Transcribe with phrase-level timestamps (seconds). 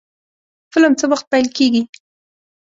[0.73, 1.83] فلم څه وخت پیل کیږي؟